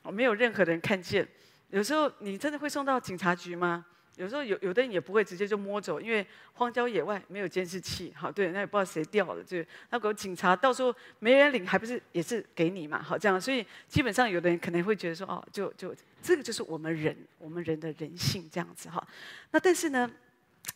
[0.05, 1.29] 没有任何人看见，
[1.68, 3.85] 有时候你真的会送到警察局吗？
[4.16, 19.07] 有时候有有的人也不会直接就摸走，因为荒郊野外没有监视器，好，对，那也不知道谁掉了，就那个警察到时候没人领，还不是也是给你嘛，好这样，所以基本上有的人可能会觉得说，哦，就就这个就是我们人，我们人的人性这样子哈。
[19.50, 20.11] 那但是呢，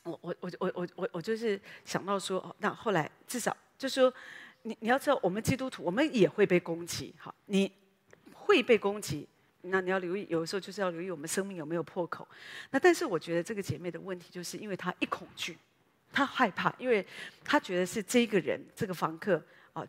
[0.02, 4.12] 我我我我我我我就是想到说，哦，那后来至少就是说，
[4.62, 7.72] 你你要知道，我们基督徒我们也会被攻击，好，你
[8.34, 9.26] 会被攻击。
[9.62, 12.26] 那你要留意，有的时候就是要留意我们生命有没有破口。
[12.70, 15.58] 那但是我觉得这个姐妹的问题，就是因为她一恐惧，
[16.10, 17.06] 她害怕，因为
[17.44, 19.42] 她觉得是这个人这个房客
[19.74, 19.86] 啊。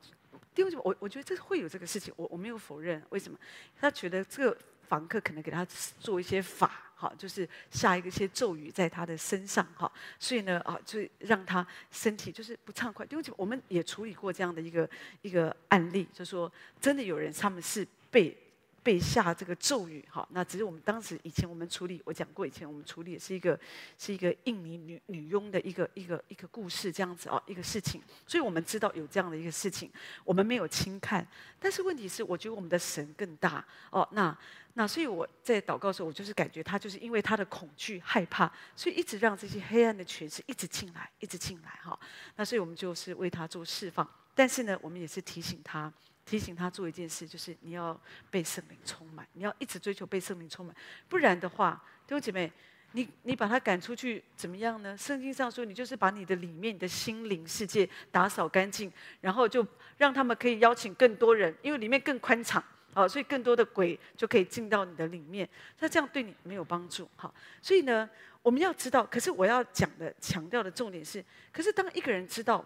[0.53, 3.01] 第二种，我我觉得这会有这个事情，我我没有否认。
[3.09, 3.37] 为什么？
[3.79, 5.65] 她觉得这个房客可能给她
[5.99, 13.05] 做一些法，哈，就是下一个些咒语在她的身上，哈，所以呢，啊，就让她身体就是不畅快。
[13.05, 14.89] 第二，我们也处理过这样的一个
[15.21, 18.37] 一个案例，就说真的有人他们是被。
[18.83, 23.59] 被下这个咒语，哈，那只是我们当时以前我们处理，我讲过以前我们处理也是一个
[23.97, 29.91] 是一个印尼女女佣的一个一个一个故事这样子哦，一个事情，所以我们知道有这样的一个事情，
[30.23, 31.25] 我们没有轻看，
[31.59, 34.35] 但是问题是，我觉得我们的神更大哦，那
[34.73, 41.99] 那所以我在祷告的时候，我就是感觉他就是因为他的恐惧害怕，所以一直让这些黑暗的权势一直进来，一直进来哈，
[42.35, 45.91] 那所以我们就是为他做释放，但是呢，我们也是提醒他。
[46.25, 50.75] 提醒他做一件事，就是你要被圣灵充满，你要一直追求被圣灵充满，
[51.09, 52.51] 不然的话，弟兄姐妹，
[52.93, 54.95] 你你把他赶出去怎么样呢？
[54.97, 59.65] 圣经上说，你就是把你的里面你的心灵世界打扫干净，然后就
[59.97, 65.49] 让他们可以邀请更多人，因为里面更宽敞，好，所以更多的鬼就可以进到你的里面。
[65.79, 68.09] 那这样对你没有帮助，好，所以呢，
[68.41, 72.65] 我们要知道，可是我要讲的强调的重点是，可是当一个人知道。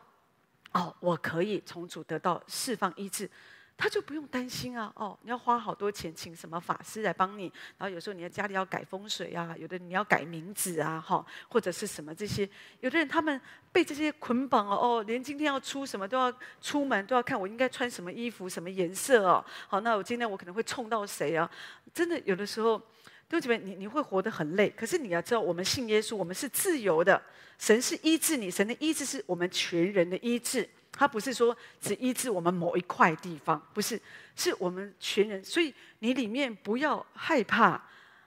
[0.75, 3.29] 哦，我可以从主得到释放医治，
[3.77, 7.43] 他就不用担心啊，哦，你要花好多钱请什么法师来帮你，
[7.77, 12.49] 然后有时候你的家里要改风水啊，有的你要改名字啊，哈，或者是什么这些，
[12.81, 13.39] 有的人他们
[13.71, 21.49] 被这些捆绑哦，哦，连今天要出什么都要出门都要看我应该穿什么衣服，什么颜色哦，好，那我今天我可能会冲到谁啊？
[21.93, 22.81] 真的有的时候，
[23.27, 27.21] 弟兄姐妹，你你会活得很累，可是你要知道，我们信耶稣，我们是自由的，
[27.57, 30.67] 神是医治你，神的医治是我们全人的医治。
[30.97, 33.99] 他不是说只医治我们某一块地方，不是，
[34.35, 35.43] 是我们全人。
[35.43, 37.81] 所以你里面不要害怕。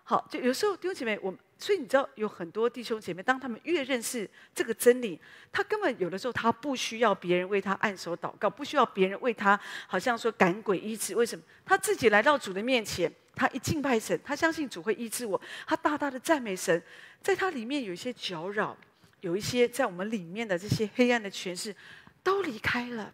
[0.05, 11.17] 好，就有时候弟兄姐妹，我们所以你知道有很多弟兄姐妹，当他们越认识这个真理，他根本有的时候他不需要别人为他按手祷告，不需要别人为他好像说赶鬼医治。
[11.17, 11.45] 为什么？
[11.67, 16.81] 他自己来到主的面前，他一敬拜神，他相信主会医治我，他大大的赞美神，
[17.21, 18.77] 在他里面有一些搅扰，
[19.21, 21.75] 有一些在我们里面的这些黑暗的权势。
[22.21, 23.11] 都离开了，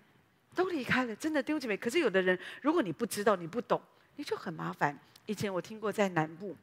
[0.56, 1.76] 都离开了，真的弟兄姐妹。
[1.76, 3.80] 可是有的人，如果你不知道，你不懂，
[4.16, 4.98] 你就很麻烦。
[5.26, 6.56] 以前我听过在南部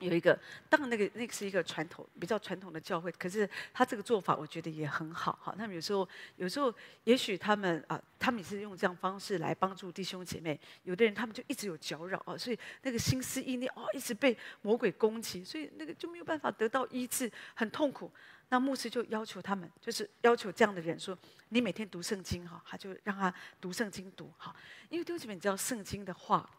[0.00, 5.54] 有一个，当然那个那个是一个传统比较传统的教会，可是他这个做法我觉得也很好哈。
[5.56, 10.58] 他们有时候有时候也许他们啊，他们也是用这样方式来帮助弟兄姐妹。
[10.82, 18.10] 有的人他们就一直有搅扰啊，所以那个心思意念哦一直被魔鬼攻击，所以那个就没有办法得到医治，很痛苦。
[18.52, 21.16] 那牧师就要求他们，就是要求这样的人说
[21.50, 24.52] ：“你每天读圣经哈，他就让他读圣经读哈，
[24.88, 26.50] 因为弟兄姐妹，你知道圣经的话，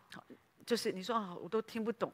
[0.65, 2.09] 就是你说啊，我都听不懂，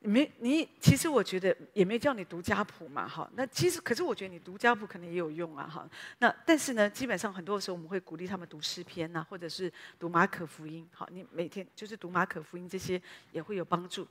[0.00, 3.28] 没你，其实我觉得也没叫你读家谱嘛哈。
[3.34, 5.88] 那其实可是我觉得你读家谱可能也有用啊哈。
[6.18, 10.88] 那但是呢，基本上很多的时候我们会鼓励他们读诗篇呐，或者是读马可福音。
[10.92, 13.00] 好，你每天就是读马可福音这些
[13.32, 14.06] 也会有帮助。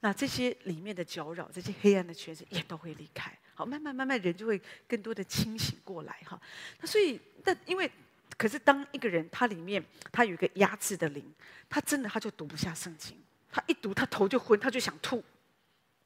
[0.00, 6.40] 那这些里面的搅扰，这些黑暗的权势也都会离开。”好，慢慢慢慢，人就会更多的清醒过来哈。
[6.80, 7.90] 那所以，但因为，
[8.36, 11.24] 可是当一个人他里面他有一个压制的灵，
[11.68, 13.16] 他真的他就读不下圣经，
[13.50, 15.22] 他一读他头就昏，他就想吐，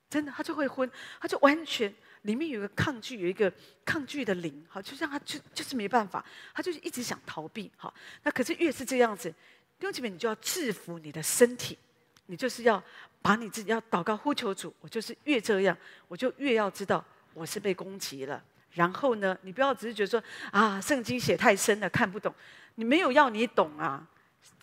[0.08, 3.52] 真的他就会昏，他就完全里面有一个抗拒，有一个
[3.84, 6.24] 抗拒的灵，好，就让他就就是没办法，
[6.54, 7.70] 他就是一直想逃避。
[7.76, 9.30] 好，那可是越是这样子，
[9.78, 11.78] 弟兄姐妹，你就要制服你的身体，
[12.26, 12.82] 你就是要
[13.20, 15.76] 把你自己要祷告呼求主，我就是越这样，
[16.08, 17.04] 我就越要知道。
[17.34, 22.34] 我是被攻击了，然后呢，你不要只是觉得说啊，圣经写太深了看不懂，
[22.74, 24.06] 你没有要你懂啊，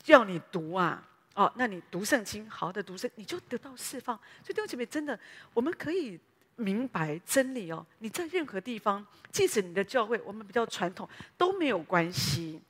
[0.06, 1.04] 要你读啊，
[1.40, 4.14] 哦，那你读圣经，好好的读圣，你就得到释放。
[4.44, 5.18] 所以弟兄姐妹，真的，
[5.54, 6.20] 我们可以
[6.58, 7.86] 明白真理哦。
[8.00, 12.62] 你在任何地方，即使你的教会我们比较传统都没有关系，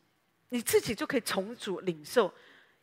[0.50, 2.32] 你自己就可以重组领受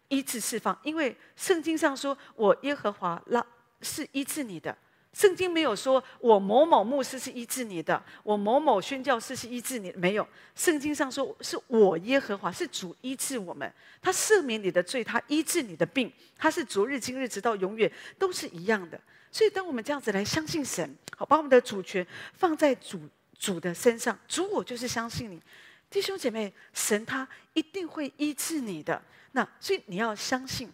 [0.08, 3.46] 医治释放，因为圣经上说，我耶和华拉
[3.80, 4.76] 是医治你的。
[5.16, 10.28] 圣经没有说我某某牧师是医治你的，我某某宣教师是医治你，没有。
[10.54, 19.00] 圣经上说是我耶和华是主医治我们，他赦免你的罪，他医治你的病，他是昨日今日直到永远都是一样的。
[19.32, 23.00] 所以当我们这样子来相信神，好，把我们的主权放在主
[23.38, 25.40] 主的身上，主我就是相信你，
[25.88, 29.02] 弟兄姐妹，神他一定会医治你的。
[29.32, 30.70] 那所以你要相信。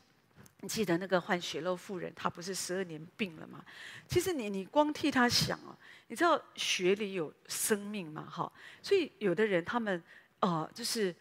[0.62, 3.64] 你记得那个患血肉妇人，她不是十二年病了吗？
[4.06, 8.24] 其实你你光替她想哦，你知道血里有生命嘛？
[8.30, 10.00] 哈，所以有的人他们
[10.38, 11.12] 呃，就是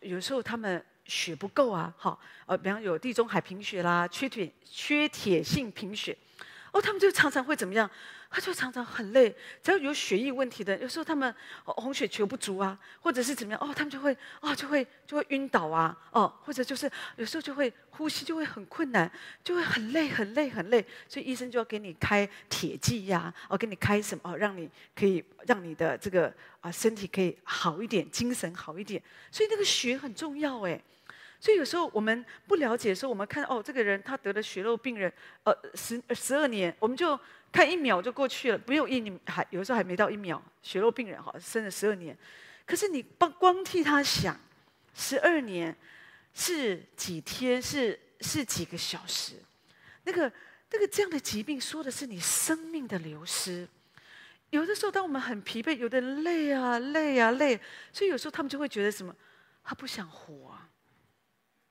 [0.00, 6.16] 有时候他们血不够啊，哈，呃，比方有地中海贫血啦，缺铁缺铁性贫血，
[6.72, 7.88] 哦，他们就常常会怎么样？
[8.30, 19.10] 他就常常很累，只要有血液问题的，有时候他们红血球不足啊，或者是怎么样哦，他们就会哦，就会就会晕倒啊，哦，或者就是有时候就会呼吸就会很困难，
[19.42, 30.78] 就会很累很累很累，所以医生就要给你开铁剂呀，哦，给你开什么哦，让你可以让你的这个啊身体可以好一点，精神好一点，所以那个血很重要哎。
[31.40, 35.12] 所以有时候我们不了解的时候，我们看哦，这个人他得了血肉病人，
[35.44, 37.18] 呃，十十二年，我们就
[37.50, 42.16] 看一秒就过去了，不用一年，还有时候还没到一秒，血肉病人哈，生了十二年，
[42.66, 44.38] 可是你光光替他想，
[44.94, 45.76] 十二年
[46.34, 49.34] 是几天，是是几个小时，
[50.04, 50.32] 那个
[50.70, 53.66] 那个这样的疾病，说的是你生命的流失。
[54.50, 57.60] 有的时候，当我们很疲惫，有的人累啊累啊累，
[57.92, 59.14] 所以有时候他们就会觉得什么，
[59.62, 60.68] 他不想活啊。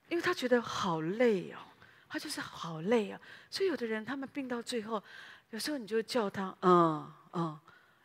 [0.09, 1.59] 因为他觉得好累哦，
[2.07, 5.03] 他就是好累啊，所以有的人他们病到最后，
[5.51, 7.59] 有时候你就叫他嗯嗯，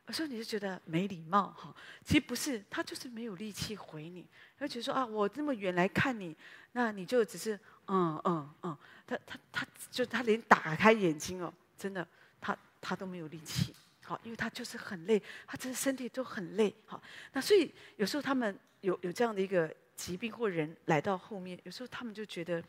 [0.06, 1.74] 有时候你就觉得没礼貌哈，
[2.04, 4.26] 其实不是，他就是没有力气回你，
[4.58, 6.36] 而且说啊，我这么远来看你，
[6.72, 8.76] 那你就只是嗯嗯嗯，
[9.06, 12.06] 他他他就他连打开眼睛哦，真的
[12.40, 17.02] 他他都没有力气，好，因为他就是很累，他真的身体都很累，好，
[17.32, 19.74] 那所以有时候他们有有这样的一个。
[19.94, 22.64] 疾病或人来到后面，有时候他们就觉得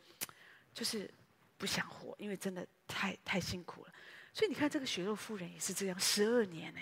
[0.71, 1.09] 就是
[1.57, 3.93] 不想活，因为真的太太辛苦了。
[4.33, 6.79] 所以你看，这个血肉夫人也是这样，十二年呢，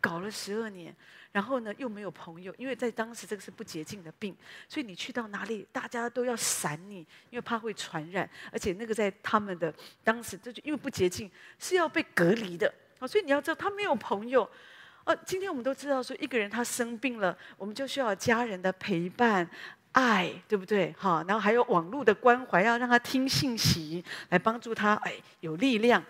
[0.00, 0.92] 搞了十二年，
[1.30, 4.36] 然后呢又没有朋友，因为在当时这个是不洁净的病，
[4.68, 14.48] 所以你去到哪里，大家都要闪你，因为怕会传染，而且那个在他们的当时，这就因为不洁净是要被隔离的啊，所以你要知道他没有朋友。
[15.04, 19.48] 哦，今天我们都知道说，一个人他生病了，我们就需要家人的陪伴、
[19.92, 20.92] 爱，对不对？
[20.98, 26.04] 哈，然后还有网络的关怀，要让他听信息，来帮助他，哎，有力量。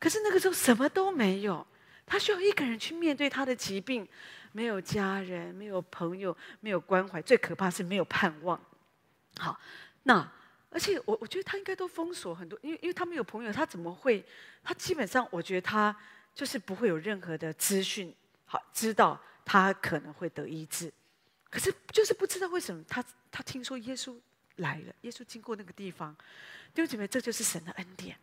[0.00, 1.64] 可是那个时候什么都没有，
[2.06, 4.08] 他需要一个人去面对他的疾病，
[4.50, 8.58] 没有家人，没有朋友，没有关怀，最可怕是没有盼望。
[9.36, 9.60] 好，
[10.04, 10.26] 那
[10.70, 14.24] 而且我我觉得他应该都封锁很多，因为因为他没有朋友，他怎么会？
[14.64, 15.94] 他基本上我觉得他
[16.34, 18.14] 就是不会有任何的资讯，
[18.46, 20.90] 好知道他可能会得医治，
[21.50, 24.16] 可是就是不知道为什么他他听说耶稣
[24.56, 26.16] 来了，耶稣经过那个地方，
[26.72, 28.16] 弟兄姐妹，这就是神的恩典。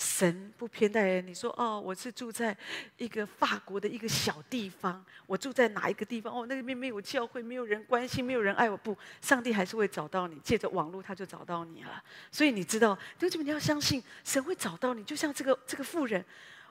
[0.00, 2.56] 神不偏待人，你说哦，我是住在
[2.96, 6.32] 一个法国的一个小地方，我住在哪一个地方？
[6.32, 8.74] 哦，那边没有教会，没有人关心，没有人爱我。
[8.74, 12.02] 不，上帝还是会找到你，借着网络他就找到你了。
[12.32, 15.04] 所以你知道，弟兄姐妹，你要相信神会找到你。
[15.04, 16.24] 就像这个这个妇人，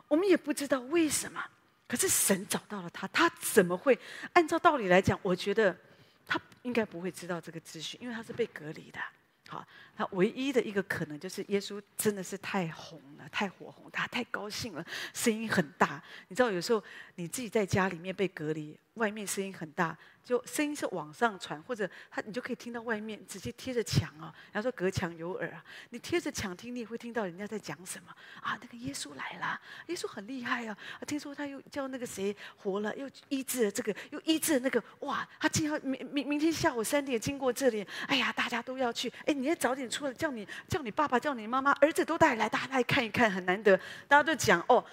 [0.07, 1.39] 我们也不知道为什么，
[1.87, 3.07] 可是神找到了他。
[3.09, 3.97] 他怎么会？
[4.33, 5.77] 按照道理来讲，我觉得
[6.25, 8.99] 他应该不会知道这个资讯，因为他是被隔离的。
[9.47, 9.65] 好，
[9.99, 16.01] 他唯一的一个可能就是耶稣真的是太红了，太火红，他太高兴了，声音很大。
[16.29, 16.81] 你知道，有时候
[17.15, 19.97] 你自己在家里面被隔离，外面声音很大。
[20.21, 24.31] 就声音是往上传，或者他你就可以听到外面直接贴着墙啊。
[24.51, 28.55] 然后说隔墙有耳啊，你贴着墙听，你也会听到人家在讲什么啊。
[28.61, 30.77] 那个耶稣来了，耶稣很厉害啊。
[31.07, 34.83] 听说他又叫那个谁活了，又医治了这个，又医治了那个。
[34.99, 39.11] 哇，他今天明明明天下午三点经过这里，哎呀，大家都要去。
[39.25, 43.75] 哎，你要早点出来，叫你叫你爸爸，叫你妈妈，儿子都带来，大家来看一看，很难得。
[44.07, 44.83] 大家都讲哦，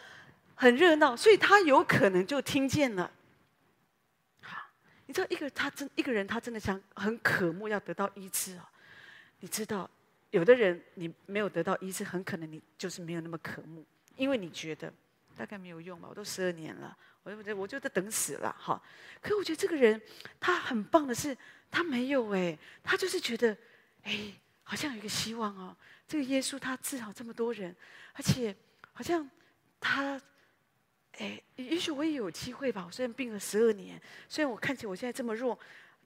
[0.55, 3.11] 很热闹，所以他有可能就听见了。
[5.09, 8.63] 你知道一个他真一个人他真的想很渴慕要得到医治哦。
[9.39, 9.89] 你知道，
[10.31, 13.85] 有的人你没有得到医治，很可能你就是没有那么渴慕，
[14.17, 14.93] 因为你觉得
[15.37, 16.09] 大概没有用吧。
[16.11, 18.83] 我都十二年了，我就我就在等死了哈。
[19.21, 20.01] 可我觉得这个人
[20.41, 21.37] 他很棒的是，
[21.71, 23.57] 他没有哎，他就是觉得
[24.03, 24.33] 哎，
[24.69, 25.75] 好像有一个希望哦。
[26.07, 27.75] 这个耶稣他治好这么多人，
[28.13, 28.55] 而且
[28.93, 29.29] 好像
[29.81, 30.21] 他。
[31.19, 32.85] 哎，也许我也有机会吧。
[32.87, 33.99] 我虽然病了十二年，
[34.29, 35.59] 虽然我看起来我现在这么弱，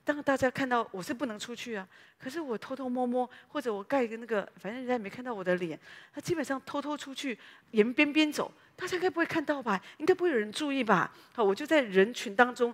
[0.04, 1.84] 当大家看到我是不能出去啊。
[2.16, 5.76] 可是我偷偷摸摸，或者我盖一个那个，反正人家也没看到我的脸。
[6.14, 7.36] 他基本上偷偷出去
[7.72, 9.82] 沿边边走，大家应该不会看到吧？
[9.98, 11.12] 应该不会有人注意吧？
[11.34, 12.72] 好，我就在人群当中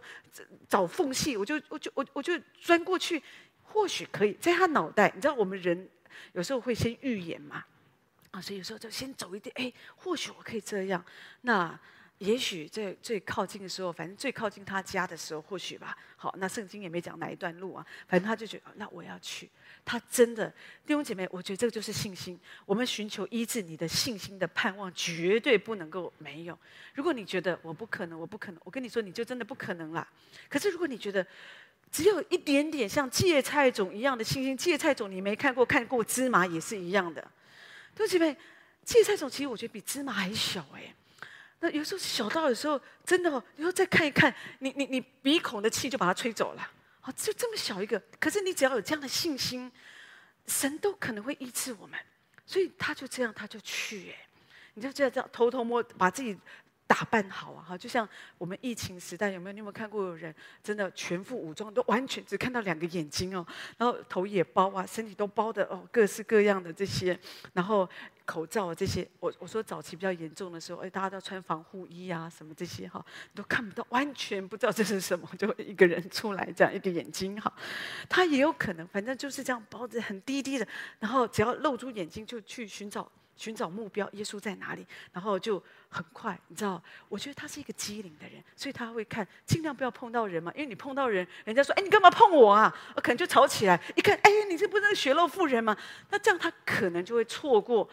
[0.69, 3.23] 找缝隙，我就我就我我就钻过去，
[3.77, 5.13] 或许可以在他脑袋。
[5.15, 5.87] 你知道我们人
[6.33, 7.63] 有时候会先预演嘛？
[8.31, 11.05] 啊，所以有时候就先走一点，哎，或许我可以这样。
[11.43, 11.79] 那。
[12.19, 15.95] 也许在最靠近的时候，反正最靠近他家的时候，或许吧。
[16.17, 17.87] 好，那圣经也没讲哪一段路啊。
[18.09, 19.51] 反正他就觉得，那我要去。
[19.85, 20.49] 他真的
[20.87, 22.41] 弟兄姐妹，我觉得这个就是信心。
[22.65, 26.59] 我们寻求医治，你的信心的盼望绝对不能够没有。
[26.95, 30.09] 如果你觉得我不可能，我不可能，我跟你说，你就真的不可能了。
[30.49, 31.27] 可是如果你觉得
[31.91, 37.21] 只有一点点像芥菜种一样的信心，芥菜种你没看过，看过芝麻也是一样的。
[37.95, 38.37] 对不姐妹，
[38.85, 40.95] 芥菜种其实我觉得比芝麻还小哎。
[41.61, 46.71] 那有时候小到有时候真的哦，有时候再看一看，你你你鼻孔的气就把它吹走了，
[47.01, 49.73] 啊，就这么小一个，可是你只要有这样的信心，
[50.47, 51.99] 神都可能会医治我们，
[52.45, 54.29] 所以他就这样，他就去哎，
[54.75, 56.37] 你就这样这样偷偷摸把自己。
[56.87, 59.53] 打扮好啊，哈，就像我们疫情时代，有没有？
[59.53, 63.45] 你有没有看过有人真的全副武装，都完全只看到两个眼睛哦，
[63.77, 67.19] 然后头也包啊，身体都包的哦，各式各样的这些，
[67.53, 67.89] 然后
[68.25, 69.07] 口罩啊这些。
[69.19, 77.53] 我我说早期比较严重的时候，哎，大家都要穿防护衣啊，什么这些哈，都看不到，完全不知道这是什么，就一个人出来这样一个眼睛哈，
[78.09, 80.69] 他也有可能，反正就是这样包着很低低的，
[81.01, 83.11] 然后只要露出眼睛就去寻找。
[83.37, 84.87] 寻找目标，耶稣在哪里？
[85.13, 92.75] 然后就很快，你知道，我觉得他是一个机灵的人，所以他会看，尽量不要碰到人嘛，因为你碰到人，人家说，哎，你干嘛碰我啊？
[92.97, 93.81] 可能就吵起来。
[93.95, 95.77] 一看，哎，你这不是血肉妇人吗？
[96.11, 97.89] 那这样他可能就会错过，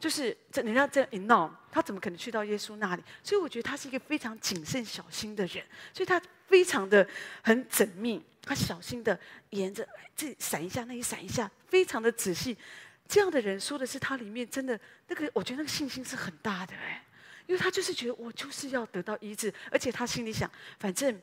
[0.00, 3.02] 就是这人家这样一闹，他怎么可能去到耶稣那里？
[3.22, 7.06] 所以我觉得他是一个非常谨慎小心的人，所以他非常的
[7.42, 9.18] 很缜密，他小心的
[9.50, 9.86] 沿着
[10.16, 12.56] 这闪一下，那里闪一下，非常的仔细。
[13.08, 14.78] 这样的人说的是他里面真的
[15.08, 17.02] 那个，我觉得那个信心是很大的哎，
[17.46, 21.18] 因为他就是觉得我就是要得到医治，而且他心里想，反正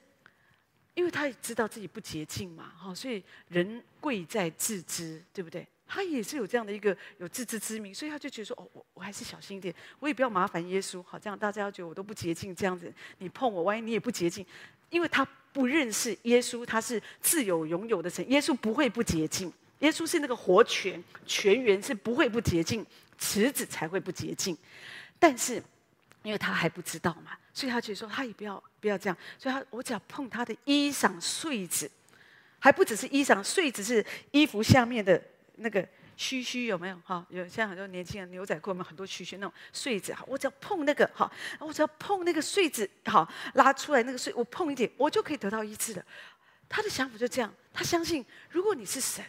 [0.96, 5.68] 因为他也知道自己不洁净嘛，哈，所以人贵在自知，对不对？
[5.88, 14.44] 他也是有这样的一个有自知之明，所以他就觉得说，哦，我我还是小心一点，我也不要麻烦耶稣，好，这样大家要觉得我都不洁净，这样子你碰我，万一你也不洁净，
[14.90, 15.24] 因为他
[15.54, 22.86] 不认识耶稣，他是自有永有的神，耶稣不会不洁净，耶稣是那个活泉，泉源是不会不洁净，
[23.18, 24.58] 池子才会不洁净，
[25.20, 25.62] 但是
[26.24, 31.90] 因为他还不知道嘛，所以他觉得说，他也不要不要这样，所以他我只要碰他的衣裳穗子，
[32.60, 35.22] 还不只是衣裳穗子，是衣服下面的。
[35.58, 37.26] 那个须须有没有哈？
[37.30, 40.22] 有现在很多年轻人牛仔裤有没有很多须须那种穗子哈？
[40.28, 46.06] 我只要碰那个哈，我只要碰那个穗子好，拉出来那个穗，我碰一点，我就可以得到医治的。
[46.68, 49.24] 他的想法就这样，他相信如果你是神，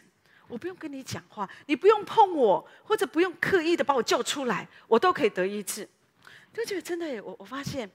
[0.48, 5.88] 我不用跟你讲话，你不用碰我，或者不用刻意的把我叫出来，我都可以得医治。
[6.52, 7.90] 就觉得真的，我我发现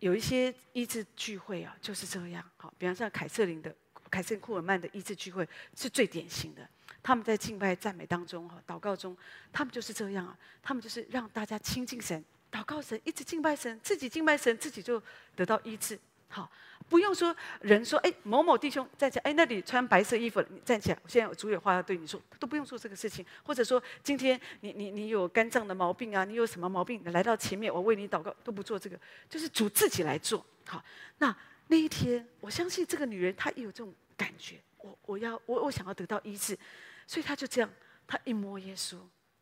[0.00, 2.44] 有一些医治聚会啊，就是这样。
[2.56, 3.74] 好，比方像凯瑟琳的
[4.10, 6.68] 凯瑟琳库尔曼的医治聚会是最典型的。
[7.02, 9.16] 他们在敬拜赞美当中，哈，祷告中，
[9.52, 10.36] 他们就是这样啊。
[10.62, 15.02] 他们就是让大家亲近神，祷告神，一直敬拜神，自己敬拜神，自己就
[15.36, 15.98] 得到医治。
[16.28, 16.50] 好，
[16.90, 20.98] 不用说人说，哎，某某弟兄站起来，哎，那里穿白色衣服，你站起来。
[21.04, 23.24] 我现在有主有话要对你说，都不用做这个事情。
[23.44, 30.44] 或者说，今天你你你有肝脏的毛病啊，你有什么毛病，你来到前面，我为你祷告，都不做这个，就是主自己来做。
[30.66, 30.84] 好，
[31.18, 31.34] 那
[31.68, 36.58] 那一天，我相信这个女人她也有这种感觉，我我要我我想要得到医治。
[37.06, 37.70] 所以她就这样，
[38.04, 38.96] 她一摸耶稣，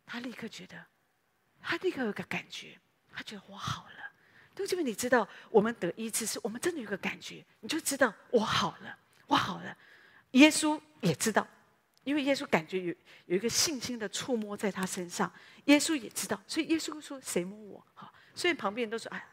[0.04, 0.76] 她立刻觉得，
[1.62, 2.78] 她立刻有个感觉，
[3.10, 4.07] 她觉得我好了。
[4.58, 8.98] 对，这边你知道，我们得医治是我们真的有个感觉，你就知道我好了，
[9.28, 9.76] 我好了。
[10.32, 11.46] 耶稣也知道，
[12.02, 12.94] 因为耶稣感觉有
[13.26, 15.32] 有一个信心的触摸在他身上，
[15.66, 19.24] 耶稣也知道，所以耶稣说：“谁摸我？”好，所以旁边人都说：“哎，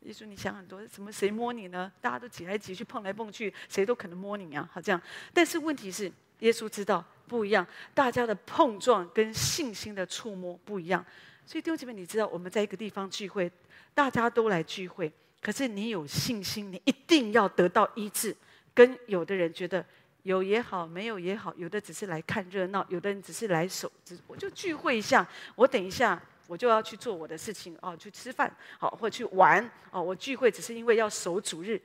[0.00, 1.92] 耶稣你想很多，怎么谁摸你呢？
[2.00, 4.98] 大家都挤来挤去，碰来碰去，谁都可能摸你啊。”好，这样。
[5.34, 7.04] 但是问题是，耶稣知道。
[7.28, 11.02] 不一样，大家的碰撞跟信心的触摸不一样，
[11.46, 13.50] 所以弟兄姐妹，你知道我们在一个地方聚会，
[13.94, 18.36] 大家都来聚会，可是你有信心，你一定要得到医治。
[18.74, 19.84] 跟有的人觉得
[20.22, 31.80] 有也好，没有也好，有的只是来看热闹，有的人只是来守，只我就聚会一下，我等一下我就要去做我的事情哦，去吃饭好，或去玩哦，我聚会只是因为要守主日。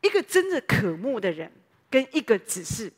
[0.00, 1.52] 一个真的渴慕的人，
[1.90, 2.92] 跟一个只是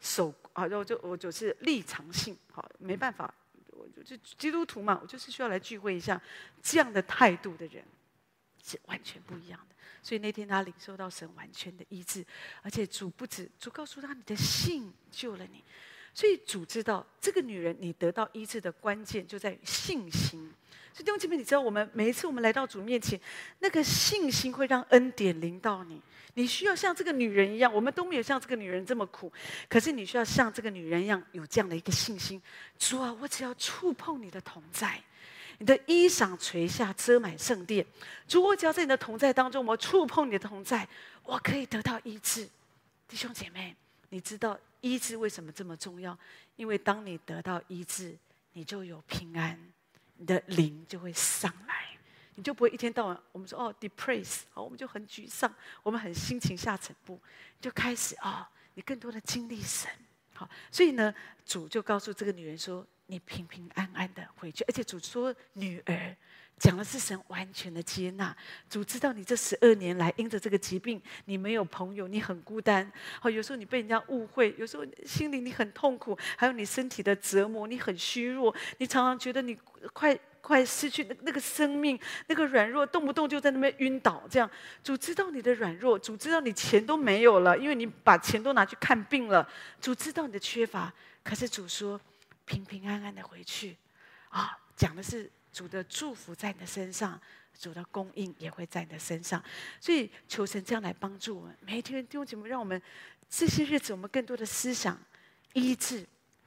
[0.00, 0.32] 守。
[0.52, 3.32] 啊，就就我就是立场性，好，没办法，
[3.72, 6.20] 我就就基督徒嘛，我就是需要来聚会一下，
[6.62, 7.84] 这样的态度的人
[8.62, 9.74] 是完全不一样的。
[10.02, 12.24] 所以那天他领受到神完全的医治，
[12.62, 15.62] 而且主不止，主告诉他，你的信救了你。
[16.14, 20.52] 所以主知道这个女人，你得到医治的关键就在于信心。
[20.92, 23.18] 所以弟兄姐妹，你知道我们每一次我们来到主面前，
[23.60, 26.00] 那个信心会让恩典临到你。
[26.34, 29.30] 你需要像这个女人一样，我们都没有像这个女人这么苦，
[29.68, 32.40] 可是你需要像这个女人一样有这样的一个信心。
[32.78, 34.98] 主啊，我只要触碰你的同在，
[35.58, 37.84] 你的衣裳垂下遮满圣殿。
[38.26, 40.88] 主，我只要在你的同在当中，我触碰你的同在，
[41.24, 42.48] 我可以得到医治。
[43.06, 43.76] 弟兄姐妹，
[44.08, 46.18] 你知道医治为什么这么重要？
[46.56, 48.16] 因为当你得到医治，
[48.54, 49.58] 你就有平安。
[50.22, 51.98] 你的灵就会上来，
[52.36, 55.52] 你就不会一天到晚我们说哦，depress，好，我们就很沮丧，
[55.82, 57.20] 我们很心情下沉不，
[57.60, 59.90] 就开始、哦，你更多的经历神，
[60.32, 61.12] 好，所以呢，
[61.44, 66.16] 主就告诉这个女人说，你平平安安的回去，而且主说女儿。
[66.62, 68.34] 讲的是神完全的接纳，
[68.70, 72.88] 主知道你这十二年来因着这个疾病，你没有朋友，你很孤单。
[73.20, 79.58] 好，有时候你被人家误会，有时候心里你很痛苦，还有你身体的折磨，你很虚弱，你常常觉得你
[79.92, 81.98] 快快失去那那个生命，
[82.28, 84.22] 那个软弱，动不动就在那边晕倒。
[84.30, 84.48] 这样，
[84.84, 89.44] 主知道你的软弱，主知道你钱都没有了，因为你把钱都拿去看病了。
[89.80, 90.94] 主知道你的缺乏，
[91.24, 92.00] 可是主说
[92.44, 93.76] 平平安安的回去。
[94.28, 95.28] 啊，讲的是。
[95.52, 97.20] 主的祝福在你的身上，
[97.58, 99.42] 主的供应也会在你的身上，
[99.80, 101.56] 所以求神这样来帮助我们。
[101.60, 102.80] 每一天弟兄姐妹，让我们
[103.28, 104.98] 这些日子，我们更多的思想
[105.52, 106.06] 医治。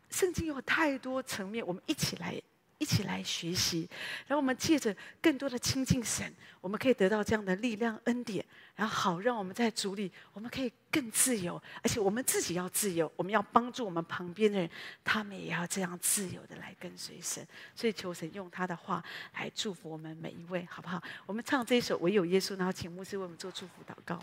[0.10, 2.42] 圣经有太多层面，我们一起来。
[2.78, 3.90] 一起来学习，
[4.28, 8.46] 然后我们借着更多的亲近神，我们可以得到这样的力量恩典，
[8.76, 14.70] 然后好让我们在主里，我们可以更自由，而且我们自己要自由，我们要帮助我们旁边的人，
[15.04, 17.48] 他们也要这样自由的来跟随神。
[17.74, 19.04] 所以求神用他的话
[19.36, 21.02] 来祝福我们每一位，好不好？
[21.26, 24.22] 我们唱这一首《唯有耶稣》，然后请牧师为我们做祝福祷告。